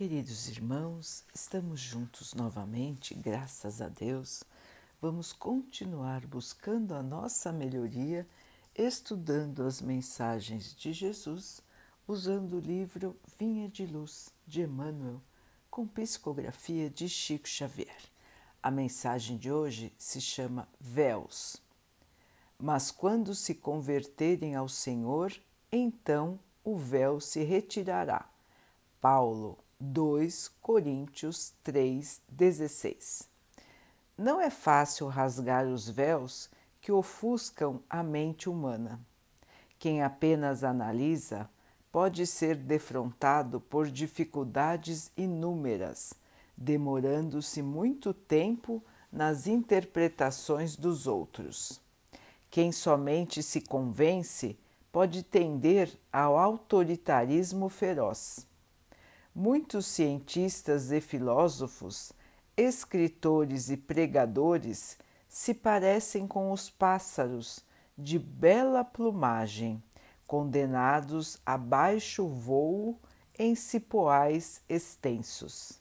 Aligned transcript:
Queridos 0.00 0.48
irmãos, 0.48 1.26
estamos 1.34 1.78
juntos 1.78 2.32
novamente, 2.32 3.12
graças 3.12 3.82
a 3.82 3.88
Deus. 3.90 4.42
Vamos 4.98 5.30
continuar 5.30 6.26
buscando 6.26 6.94
a 6.94 7.02
nossa 7.02 7.52
melhoria, 7.52 8.26
estudando 8.74 9.62
as 9.62 9.82
mensagens 9.82 10.74
de 10.74 10.94
Jesus, 10.94 11.60
usando 12.08 12.54
o 12.54 12.60
livro 12.60 13.14
Vinha 13.38 13.68
de 13.68 13.84
Luz 13.84 14.32
de 14.46 14.62
Emmanuel, 14.62 15.20
com 15.70 15.86
psicografia 15.86 16.88
de 16.88 17.06
Chico 17.06 17.46
Xavier. 17.46 18.00
A 18.62 18.70
mensagem 18.70 19.36
de 19.36 19.52
hoje 19.52 19.92
se 19.98 20.18
chama 20.18 20.66
Véus. 20.80 21.58
Mas 22.58 22.90
quando 22.90 23.34
se 23.34 23.54
converterem 23.54 24.54
ao 24.54 24.66
Senhor, 24.66 25.30
então 25.70 26.40
o 26.64 26.78
véu 26.78 27.20
se 27.20 27.42
retirará. 27.44 28.26
Paulo 28.98 29.58
2 29.82 30.48
Coríntios 30.60 31.54
3,16 31.64 33.26
Não 34.16 34.38
é 34.38 34.50
fácil 34.50 35.06
rasgar 35.06 35.66
os 35.66 35.88
véus 35.88 36.50
que 36.82 36.92
ofuscam 36.92 37.80
a 37.88 38.02
mente 38.02 38.46
humana. 38.46 39.00
Quem 39.78 40.02
apenas 40.02 40.62
analisa 40.62 41.48
pode 41.90 42.26
ser 42.26 42.56
defrontado 42.56 43.58
por 43.58 43.90
dificuldades 43.90 45.10
inúmeras, 45.16 46.12
demorando-se 46.54 47.62
muito 47.62 48.12
tempo 48.12 48.84
nas 49.10 49.46
interpretações 49.46 50.76
dos 50.76 51.06
outros. 51.06 51.80
Quem 52.50 52.70
somente 52.70 53.42
se 53.42 53.62
convence 53.62 54.58
pode 54.92 55.22
tender 55.22 55.90
ao 56.12 56.36
autoritarismo 56.36 57.70
feroz 57.70 58.49
Muitos 59.34 59.86
cientistas 59.86 60.90
e 60.90 61.00
filósofos, 61.00 62.12
escritores 62.56 63.70
e 63.70 63.76
pregadores 63.76 64.98
se 65.28 65.54
parecem 65.54 66.26
com 66.26 66.50
os 66.50 66.68
pássaros 66.68 67.64
de 67.96 68.18
bela 68.18 68.82
plumagem, 68.82 69.80
condenados 70.26 71.38
a 71.46 71.56
baixo 71.56 72.26
vôo 72.26 72.98
em 73.38 73.54
cipoais 73.54 74.62
extensos. 74.68 75.80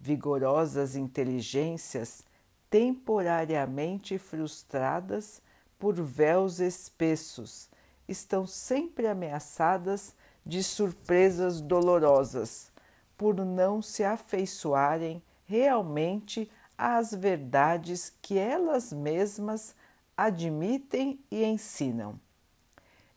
Vigorosas 0.00 0.96
inteligências 0.96 2.24
temporariamente 2.68 4.18
frustradas 4.18 5.40
por 5.78 5.94
véus 5.94 6.58
espessos 6.58 7.70
estão 8.08 8.48
sempre 8.48 9.06
ameaçadas 9.06 10.12
de 10.44 10.62
surpresas 10.62 11.60
dolorosas, 11.60 12.70
por 13.16 13.34
não 13.34 13.80
se 13.80 14.04
afeiçoarem 14.04 15.22
realmente 15.46 16.50
às 16.76 17.14
verdades 17.14 18.12
que 18.20 18.38
elas 18.38 18.92
mesmas 18.92 19.74
admitem 20.16 21.18
e 21.30 21.44
ensinam. 21.44 22.18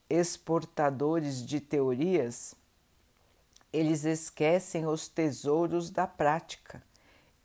Exportadores 0.09 1.45
de 1.45 1.59
teorias, 1.59 2.55
eles 3.73 4.05
esquecem 4.05 4.85
os 4.85 5.07
tesouros 5.07 5.89
da 5.89 6.07
prática 6.07 6.81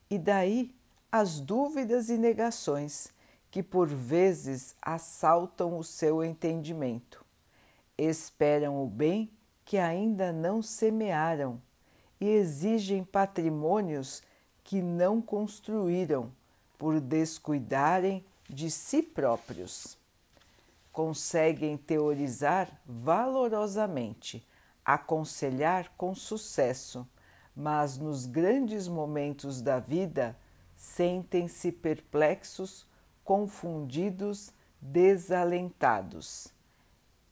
e 0.09 0.19
daí 0.19 0.75
as 1.11 1.41
dúvidas 1.41 2.09
e 2.09 2.17
negações 2.17 3.09
que 3.51 3.63
por 3.63 3.89
vezes 3.89 4.75
assaltam 4.81 5.77
o 5.77 5.85
seu 5.85 6.25
entendimento. 6.25 7.23
Esperam 7.99 8.83
o 8.83 8.87
bem 8.87 9.31
que 9.65 9.79
ainda 9.79 10.33
não 10.33 10.63
semearam 10.63 11.61
e 12.21 12.29
exigem 12.29 13.03
patrimônios 13.03 14.23
que 14.63 14.81
não 14.81 15.21
construíram 15.21 16.33
por 16.79 17.01
descuidarem 17.01 18.25
de 18.49 18.71
si 18.71 19.03
próprios. 19.03 19.99
Conseguem 20.93 21.77
teorizar 21.77 22.81
valorosamente, 22.85 24.47
aconselhar 24.85 25.93
com 25.97 26.15
sucesso, 26.15 27.09
mas 27.57 27.99
nos 27.99 28.27
grandes 28.27 28.89
momentos 28.89 29.61
da 29.61 29.79
vida 29.79 30.37
sentem-se 30.77 31.73
perplexos, 31.73 32.87
confundidos, 33.25 34.53
desalentados 34.81 36.53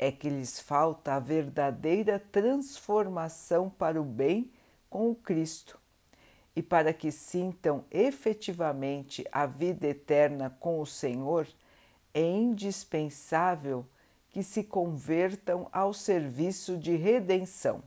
é 0.03 0.11
que 0.11 0.31
lhes 0.31 0.59
falta 0.59 1.13
a 1.13 1.21
verdadeira 1.21 2.19
transformação 2.19 3.69
para 3.69 4.01
o 4.01 4.05
bem 4.05 4.51
com 4.89 5.11
o 5.11 5.15
Cristo. 5.15 5.79
E 6.57 6.63
para 6.63 6.95
que 6.95 7.13
sintam 7.13 7.85
efetivamente 7.91 9.27
a 9.31 9.45
vida 9.45 9.87
eterna 9.87 10.57
com 10.59 10.81
o 10.81 10.87
Senhor, 10.87 11.47
é 12.15 12.23
indispensável 12.23 13.87
que 14.31 14.43
se 14.43 14.65
convertam 14.65 15.69
ao 15.71 15.93
serviço 15.93 16.79
de 16.79 16.97
redenção. 16.97 17.83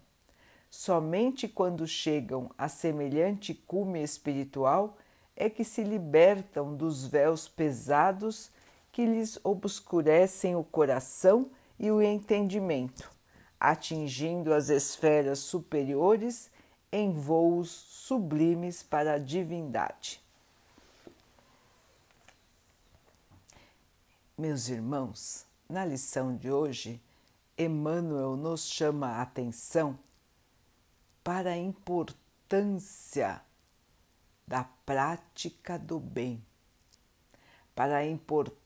Somente 0.69 1.47
quando 1.47 1.87
chegam 1.87 2.51
a 2.55 2.67
semelhante 2.69 3.55
cume 3.55 4.03
espiritual 4.03 4.97
é 5.35 5.49
que 5.49 5.63
se 5.63 5.83
libertam 5.83 6.75
dos 6.75 7.07
véus 7.07 7.47
pesados 7.47 8.51
que 8.91 9.03
lhes 9.03 9.39
obscurecem 9.43 10.55
o 10.55 10.63
coração 10.63 11.49
e 11.83 11.91
o 11.91 12.01
entendimento, 12.01 13.11
atingindo 13.59 14.53
as 14.53 14.69
esferas 14.69 15.39
superiores 15.39 16.49
em 16.89 17.11
voos 17.11 17.69
sublimes 17.69 18.81
para 18.81 19.15
a 19.15 19.19
divindade. 19.19 20.23
Meus 24.37 24.69
irmãos, 24.69 25.45
na 25.67 25.83
lição 25.83 26.37
de 26.37 26.49
hoje, 26.49 27.01
Emmanuel 27.57 28.37
nos 28.37 28.65
chama 28.65 29.07
a 29.07 29.21
atenção 29.21 29.99
para 31.21 31.49
a 31.49 31.57
importância 31.57 33.41
da 34.47 34.63
prática 34.85 35.77
do 35.77 35.99
bem, 35.99 36.41
para 37.75 37.97
a 37.97 38.07
importância 38.07 38.62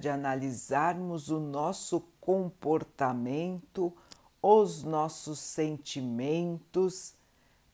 de 0.00 0.08
analisarmos 0.08 1.28
o 1.28 1.38
nosso 1.38 2.00
comportamento, 2.20 3.94
os 4.40 4.82
nossos 4.82 5.38
sentimentos, 5.38 7.14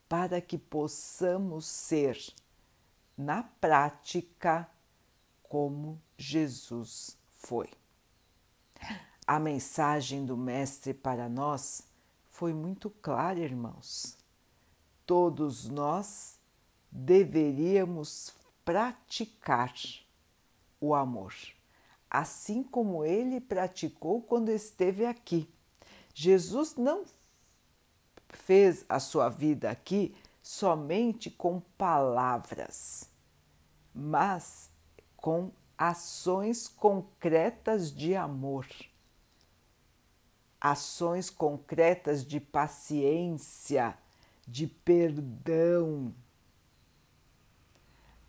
para 0.09 0.41
que 0.41 0.59
possamos 0.59 1.65
ser, 1.65 2.19
na 3.17 3.45
prática, 3.45 4.69
como 5.45 6.01
Jesus 6.19 7.17
foi. 7.37 7.71
A 9.25 9.39
mensagem 9.39 10.27
do 10.27 10.37
Mestre 10.37 10.93
para 10.93 11.29
nós 11.29 11.87
foi 12.29 12.53
muito 12.53 12.91
clara, 12.91 13.39
irmãos. 13.39 14.17
Todos 15.07 15.69
nós 15.69 16.41
deveríamos 16.91 18.35
praticar 18.65 19.73
o 20.83 20.95
amor 20.95 21.33
assim 22.13 22.63
como 22.63 23.07
ele 23.07 23.41
praticou 23.41 24.21
quando 24.21 24.51
esteve 24.51 25.07
aqui. 25.07 25.49
Jesus 26.13 26.77
não 26.77 27.05
fez 28.29 28.85
a 28.87 29.01
sua 29.01 29.31
vida 29.31 29.71
aqui 29.71 30.15
somente 30.43 31.31
com 31.31 31.61
palavras, 31.79 33.09
mas 33.95 34.71
com 35.17 35.51
ações 35.79 36.69
concretas 36.69 37.91
de 37.91 38.15
amor, 38.15 38.67
ações 40.61 41.31
concretas 41.31 42.27
de 42.27 42.39
paciência, 42.39 43.97
de 44.47 44.67
perdão, 44.67 46.15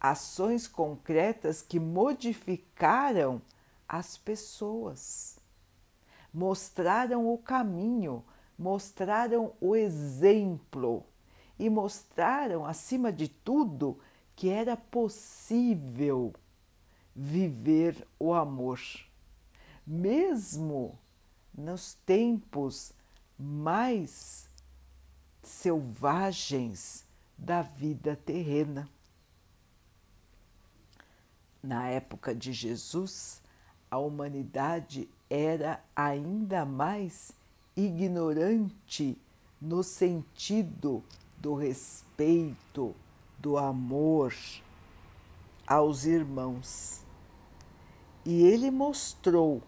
ações 0.04 0.68
concretas 0.68 1.62
que 1.62 1.80
modificaram 1.80 3.42
as 3.88 4.18
pessoas. 4.18 5.40
Mostraram 6.34 7.32
o 7.32 7.38
caminho, 7.38 8.22
mostraram 8.60 9.54
o 9.62 9.76
exemplo 9.78 11.06
e 11.58 11.70
mostraram, 11.70 12.66
acima 12.66 13.14
de 13.14 13.30
tudo, 13.30 13.98
que 14.36 14.50
era 14.50 14.76
possível 14.76 16.34
viver 17.16 18.06
o 18.20 18.34
amor, 18.34 18.80
mesmo 19.86 20.98
nos 21.54 21.94
tempos 21.94 22.92
mais 23.38 24.50
selvagens 25.44 27.06
da 27.38 27.62
vida 27.62 28.16
terrena. 28.16 28.90
Na 31.64 31.88
época 31.88 32.36
de 32.36 32.52
Jesus, 32.52 33.42
a 33.90 33.98
humanidade 33.98 35.10
era 35.30 35.82
ainda 35.96 36.66
mais 36.66 37.32
ignorante 37.74 39.18
no 39.62 39.82
sentido 39.82 41.02
do 41.38 41.56
respeito, 41.56 42.94
do 43.40 43.58
amor 43.58 44.36
aos 45.66 46.04
irmãos. 46.04 47.02
E 48.26 48.44
ele 48.44 48.70
mostrou 48.70 49.64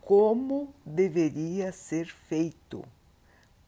como 0.00 0.72
deveria 0.86 1.72
ser 1.72 2.06
feito, 2.06 2.84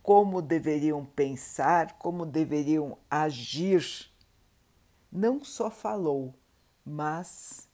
como 0.00 0.40
deveriam 0.40 1.04
pensar, 1.04 1.98
como 1.98 2.24
deveriam 2.24 2.96
agir. 3.10 4.08
Não 5.10 5.42
só 5.42 5.70
falou, 5.70 6.32
mas 6.84 7.68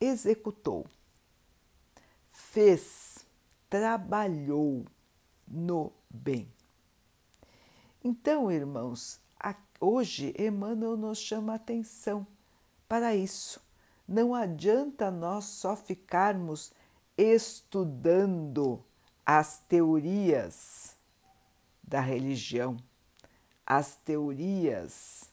executou, 0.00 0.86
fez, 2.28 3.26
trabalhou 3.68 4.84
no 5.46 5.92
bem. 6.08 6.48
Então, 8.04 8.50
irmãos, 8.50 9.20
hoje 9.82 10.32
Emmanuel 10.38 10.96
nos 10.96 11.18
chama 11.18 11.52
a 11.52 11.56
atenção 11.56 12.24
para 12.88 13.16
isso. 13.16 13.60
Não 14.06 14.34
adianta 14.34 15.10
nós 15.10 15.44
só 15.44 15.74
ficarmos 15.74 16.72
estudando 17.18 18.82
as 19.26 19.58
teorias 19.58 20.94
da 21.82 22.00
religião, 22.00 22.76
as 23.66 23.96
teorias 23.96 25.31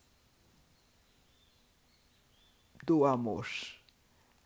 do 2.90 3.06
amor, 3.06 3.48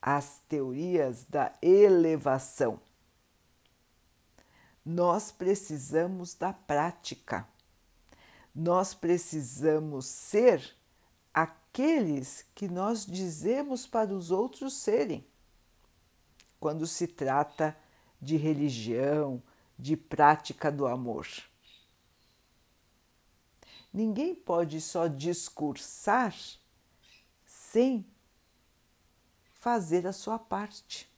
as 0.01 0.41
teorias 0.49 1.23
da 1.23 1.53
elevação. 1.61 2.77
Nós 4.85 5.31
precisamos 5.31 6.35
da 6.35 6.51
prática. 6.51 7.47
Nós 8.53 8.93
precisamos 8.93 10.07
ser 10.07 10.75
aqueles 11.33 12.45
que 12.53 12.67
nós 12.67 13.05
dizemos 13.05 13.87
para 13.87 14.13
os 14.13 14.29
outros 14.29 14.73
serem 14.73 15.25
quando 16.59 16.85
se 16.85 17.07
trata 17.07 17.73
de 18.21 18.35
religião, 18.35 19.41
de 19.79 19.95
prática 19.95 20.69
do 20.69 20.85
amor. 20.85 21.25
Ninguém 23.93 24.35
pode 24.35 24.81
só 24.81 25.07
discursar 25.07 26.35
sem 27.45 28.05
fazer 29.63 30.05
a 30.05 30.11
sua 30.11 30.37
parte. 30.37 31.09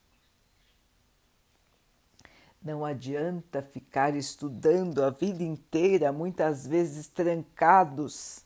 Não 2.61 2.85
adianta 2.85 3.63
ficar 3.63 4.15
estudando 4.15 5.03
a 5.03 5.09
vida 5.09 5.43
inteira, 5.43 6.11
muitas 6.11 6.67
vezes 6.67 7.07
trancados 7.07 8.45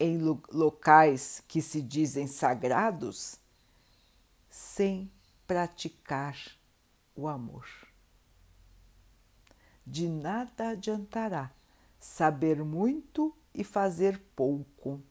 em 0.00 0.16
locais 0.50 1.42
que 1.46 1.60
se 1.60 1.82
dizem 1.82 2.26
sagrados, 2.26 3.38
sem 4.48 5.10
praticar 5.46 6.38
o 7.14 7.28
amor. 7.28 7.68
De 9.86 10.08
nada 10.08 10.70
adiantará 10.70 11.50
saber 12.00 12.64
muito 12.64 13.36
e 13.54 13.62
fazer 13.62 14.18
pouco. 14.34 15.02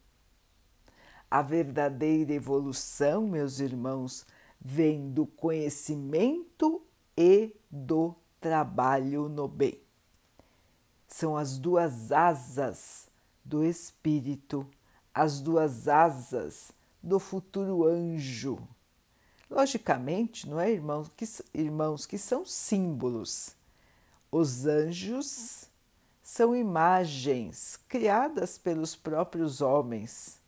A 1.30 1.42
verdadeira 1.42 2.34
evolução, 2.34 3.28
meus 3.28 3.60
irmãos, 3.60 4.26
vem 4.60 5.12
do 5.12 5.26
conhecimento 5.26 6.82
e 7.18 7.56
do 7.70 8.16
trabalho 8.40 9.28
no 9.28 9.48
bem. 9.48 9.80
São 11.08 11.36
as 11.36 11.58
duas 11.58 12.12
asas 12.12 13.08
do 13.44 13.64
espírito, 13.64 14.68
as 15.14 15.40
duas 15.40 15.88
asas 15.88 16.72
do 17.02 17.20
futuro 17.20 17.86
anjo 17.86 18.60
Logicamente, 19.50 20.50
não 20.50 20.60
é, 20.60 20.72
irmãos 20.72 21.12
que, 21.16 21.26
irmãos, 21.54 22.06
que 22.06 22.18
são 22.18 22.46
símbolos. 22.46 23.56
Os 24.32 24.66
anjos 24.66 25.70
são 26.24 26.56
imagens 26.56 27.78
criadas 27.88 28.58
pelos 28.58 28.96
próprios 28.96 29.62
homens 29.62 30.40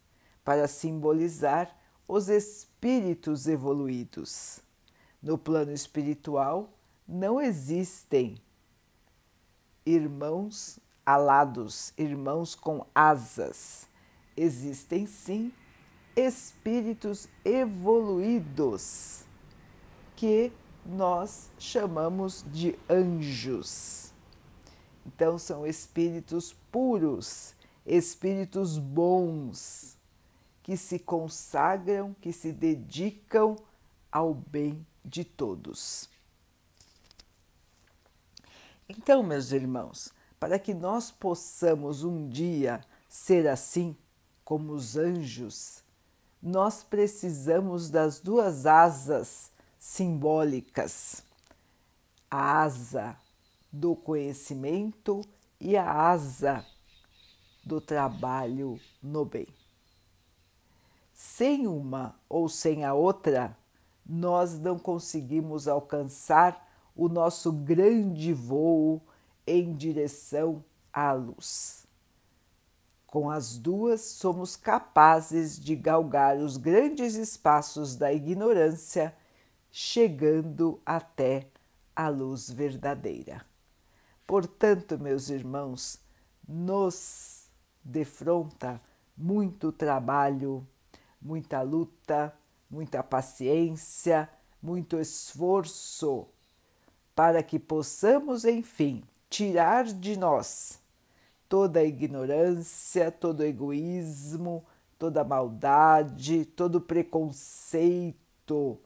para 0.47 0.65
simbolizar 0.65 1.77
os 2.07 2.29
espíritos 2.29 3.49
evoluídos. 3.49 4.61
No 5.21 5.37
plano 5.37 5.73
espiritual 5.73 6.69
não 7.05 7.41
existem 7.41 8.41
irmãos 9.85 10.79
alados, 11.05 11.91
irmãos 11.97 12.55
com 12.55 12.85
asas. 12.95 13.89
Existem 14.37 15.05
sim 15.05 15.51
espíritos 16.15 17.27
evoluídos, 17.43 19.25
que 20.15 20.53
nós 20.85 21.51
chamamos 21.59 22.45
de 22.53 22.79
anjos. 22.89 24.13
Então, 25.05 25.37
são 25.37 25.67
espíritos 25.67 26.55
puros, 26.71 27.53
espíritos 27.85 28.77
bons, 28.77 29.96
que 30.67 30.75
se 30.75 30.99
consagram, 30.99 32.13
que 32.19 32.33
se 32.33 32.51
dedicam 32.51 33.55
ao 34.11 34.33
bem 34.33 34.85
de 35.03 35.23
todos. 35.23 36.09
Então, 38.89 39.23
meus 39.23 39.53
irmãos, 39.53 40.11
para 40.37 40.59
que 40.59 40.73
nós 40.73 41.09
possamos 41.09 42.03
um 42.03 42.27
dia 42.27 42.81
ser 43.07 43.47
assim 43.47 43.95
como 44.43 44.73
os 44.73 44.97
anjos, 44.97 45.85
nós 46.43 46.83
precisamos 46.83 47.89
das 47.89 48.19
duas 48.19 48.65
asas 48.65 49.49
simbólicas: 49.79 51.23
a 52.29 52.63
asa 52.63 53.17
do 53.71 53.95
conhecimento 53.95 55.21
e 55.61 55.77
a 55.77 55.89
asa 55.89 56.65
do 57.63 57.79
trabalho 57.79 58.77
no 59.01 59.23
bem. 59.23 59.56
Sem 61.19 61.65
uma 61.65 62.13
ou 62.29 62.47
sem 62.47 62.85
a 62.85 62.93
outra, 62.93 63.57
nós 64.05 64.59
não 64.59 64.77
conseguimos 64.77 65.67
alcançar 65.67 66.69
o 66.95 67.09
nosso 67.09 67.51
grande 67.51 68.31
voo 68.33 69.01
em 69.47 69.75
direção 69.75 70.63
à 70.93 71.13
luz. 71.13 71.87
Com 73.07 73.31
as 73.31 73.57
duas, 73.57 74.01
somos 74.01 74.55
capazes 74.55 75.59
de 75.59 75.75
galgar 75.75 76.37
os 76.37 76.55
grandes 76.55 77.15
espaços 77.15 77.95
da 77.95 78.13
ignorância, 78.13 79.11
chegando 79.71 80.79
até 80.85 81.47
a 81.95 82.09
luz 82.09 82.47
verdadeira. 82.47 83.43
Portanto, 84.27 84.99
meus 84.99 85.31
irmãos, 85.31 85.99
nos 86.47 87.49
defronta 87.83 88.79
muito 89.17 89.71
trabalho, 89.71 90.63
muita 91.21 91.61
luta, 91.61 92.33
muita 92.69 93.03
paciência, 93.03 94.29
muito 94.61 94.99
esforço 94.99 96.27
para 97.15 97.41
que 97.41 97.57
possamos, 97.57 98.45
enfim, 98.45 99.03
tirar 99.29 99.85
de 99.85 100.17
nós 100.17 100.79
toda 101.49 101.79
a 101.79 101.83
ignorância, 101.83 103.11
todo 103.11 103.39
o 103.39 103.45
egoísmo, 103.45 104.65
toda 104.99 105.21
a 105.21 105.25
maldade, 105.25 106.45
todo 106.45 106.75
o 106.75 106.81
preconceito, 106.81 108.79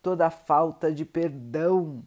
toda 0.00 0.26
a 0.26 0.30
falta 0.30 0.92
de 0.92 1.04
perdão. 1.04 2.04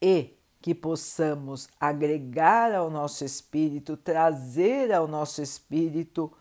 E 0.00 0.36
que 0.60 0.74
possamos 0.74 1.68
agregar 1.78 2.74
ao 2.74 2.90
nosso 2.90 3.24
espírito, 3.24 3.96
trazer 3.96 4.92
ao 4.92 5.06
nosso 5.06 5.42
espírito 5.42 6.32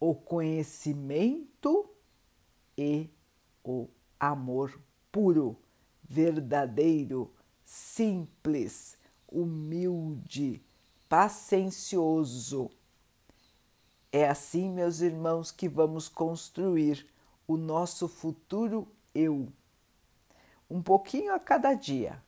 o 0.00 0.14
conhecimento 0.14 1.88
e 2.76 3.10
o 3.62 3.86
amor 4.18 4.80
puro, 5.12 5.58
verdadeiro, 6.02 7.30
simples, 7.62 8.96
humilde, 9.28 10.64
paciencioso. 11.06 12.70
É 14.10 14.26
assim, 14.26 14.70
meus 14.70 15.00
irmãos, 15.00 15.52
que 15.52 15.68
vamos 15.68 16.08
construir 16.08 17.06
o 17.46 17.58
nosso 17.58 18.08
futuro 18.08 18.88
eu. 19.14 19.52
Um 20.68 20.80
pouquinho 20.80 21.34
a 21.34 21.38
cada 21.38 21.74
dia, 21.74 22.22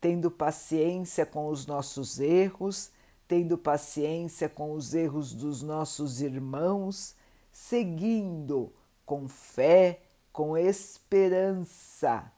tendo 0.00 0.30
paciência 0.30 1.26
com 1.26 1.48
os 1.48 1.66
nossos 1.66 2.18
erros, 2.18 2.90
tendo 3.26 3.56
paciência 3.56 4.48
com 4.48 4.72
os 4.72 4.94
erros 4.94 5.32
dos 5.32 5.62
nossos 5.62 6.20
irmãos, 6.20 7.14
seguindo 7.50 8.72
com 9.04 9.28
fé, 9.28 10.00
com 10.32 10.56
esperança 10.56 12.32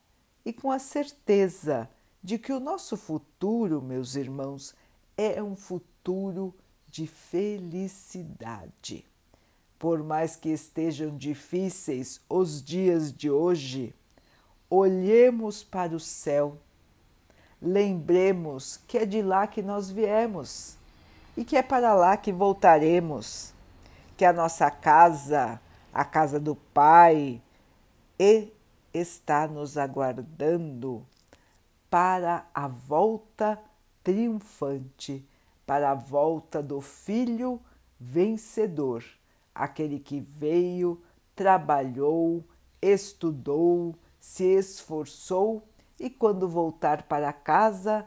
e 0.45 0.53
com 0.53 0.71
a 0.71 0.79
certeza 0.79 1.89
de 2.23 2.39
que 2.39 2.53
o 2.53 2.61
nosso 2.61 2.97
futuro, 2.97 3.81
meus 3.83 4.15
irmãos, 4.15 4.75
é 5.17 5.43
um 5.43 5.55
futuro 5.55 6.55
de 6.89 7.07
felicidade. 7.07 9.05
Por 9.79 10.03
mais 10.03 10.37
que 10.37 10.49
estejam 10.49 11.17
difíceis 11.17 12.21
os 12.29 12.63
dias 12.63 13.13
de 13.13 13.31
hoje, 13.31 13.95
olhemos 14.71 15.63
para 15.63 15.95
o 15.95 16.01
céu, 16.01 16.59
lembremos 17.65 18.79
que 18.87 18.99
é 18.99 19.07
de 19.07 19.23
lá 19.23 19.47
que 19.47 19.63
nós 19.63 19.91
viemos 19.91 20.77
e 21.37 21.45
que 21.45 21.57
é 21.57 21.63
para 21.63 21.95
lá 21.95 22.17
que 22.17 22.33
voltaremos, 22.33 23.53
que 24.17 24.25
a 24.25 24.33
nossa 24.33 24.71
casa, 24.71 25.61
a 25.93 26.05
casa 26.05 26.39
do 26.39 26.55
Pai, 26.55 27.41
e 28.19 28.53
está 28.93 29.49
nos 29.49 29.77
aguardando 29.77 31.05
para 31.91 32.47
a 32.55 32.69
volta 32.69 33.59
triunfante, 34.03 35.27
para 35.67 35.91
a 35.91 35.95
volta 35.95 36.63
do 36.63 36.81
Filho 36.81 37.61
vencedor, 37.99 39.03
aquele 39.55 39.99
que 39.99 40.21
veio, 40.21 41.01
trabalhou, 41.35 42.45
estudou, 42.83 43.95
se 44.21 44.45
esforçou 44.45 45.67
e, 46.05 46.11
quando 46.11 46.47
voltar 46.47 47.05
para 47.05 47.33
casa, 47.33 48.07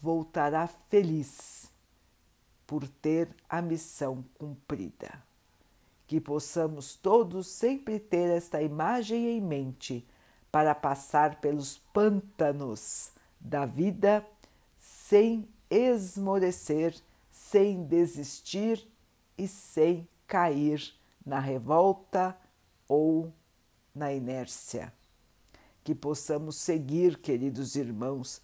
voltará 0.00 0.68
feliz 0.68 1.68
por 2.64 2.86
ter 2.86 3.28
a 3.48 3.60
missão 3.60 4.24
cumprida. 4.38 5.20
Que 6.06 6.20
possamos 6.20 6.94
todos 6.94 7.48
sempre 7.48 7.98
ter 7.98 8.30
esta 8.30 8.62
imagem 8.62 9.26
em 9.36 9.40
mente 9.40 10.06
para 10.52 10.76
passar 10.76 11.40
pelos 11.40 11.76
pântanos 11.92 13.10
da 13.40 13.66
vida 13.66 14.24
sem 14.78 15.48
esmorecer, 15.68 16.94
sem 17.32 17.82
desistir 17.82 18.88
e 19.36 19.48
sem 19.48 20.06
cair 20.24 20.94
na 21.26 21.40
revolta 21.40 22.38
ou 22.86 23.32
na 23.92 24.12
inércia. 24.12 24.92
Que 25.84 25.94
possamos 25.94 26.56
seguir, 26.56 27.18
queridos 27.18 27.76
irmãos, 27.76 28.40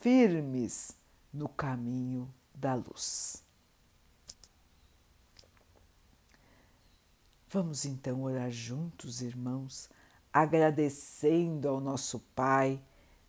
firmes 0.00 0.92
no 1.32 1.48
caminho 1.48 2.32
da 2.54 2.74
luz. 2.74 3.44
Vamos 7.48 7.84
então 7.84 8.22
orar 8.22 8.50
juntos, 8.50 9.20
irmãos, 9.20 9.90
agradecendo 10.32 11.68
ao 11.68 11.80
nosso 11.80 12.20
Pai 12.34 12.80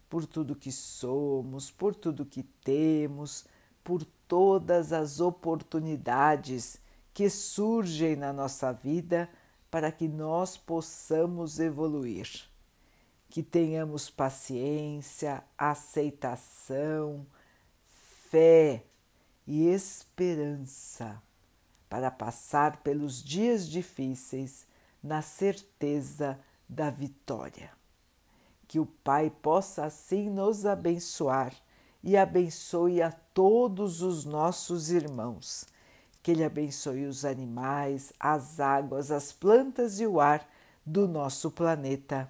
por 0.09 0.25
tudo 0.25 0.55
que 0.55 0.71
somos, 0.71 1.69
por 1.71 1.95
tudo 1.95 2.25
que 2.25 2.43
temos, 2.43 3.45
por 3.83 4.03
todas 4.27 4.91
as 4.91 5.19
oportunidades 5.19 6.79
que 7.13 7.29
surgem 7.29 8.15
na 8.15 8.31
nossa 8.31 8.71
vida 8.71 9.29
para 9.71 9.91
que 9.91 10.07
nós 10.07 10.57
possamos 10.57 11.59
evoluir. 11.59 12.27
Que 13.29 13.43
tenhamos 13.43 14.09
paciência, 14.09 15.43
aceitação, 15.57 17.25
fé 18.29 18.83
e 19.45 19.67
esperança 19.67 21.21
para 21.89 22.11
passar 22.11 22.77
pelos 22.77 23.23
dias 23.23 23.67
difíceis 23.67 24.65
na 25.01 25.21
certeza 25.21 26.39
da 26.67 26.89
vitória. 26.89 27.71
Que 28.67 28.79
o 28.79 28.85
Pai 28.85 29.29
possa 29.29 29.85
assim 29.85 30.29
nos 30.29 30.65
abençoar 30.65 31.53
e 32.03 32.17
abençoe 32.17 33.01
a 33.01 33.11
todos 33.11 34.01
os 34.01 34.25
nossos 34.25 34.91
irmãos. 34.91 35.65
Que 36.21 36.31
Ele 36.31 36.43
abençoe 36.43 37.05
os 37.05 37.23
animais, 37.23 38.11
as 38.19 38.59
águas, 38.59 39.11
as 39.11 39.31
plantas 39.31 40.01
e 40.01 40.05
o 40.05 40.19
ar 40.19 40.45
do 40.85 41.07
nosso 41.07 41.49
planeta 41.51 42.29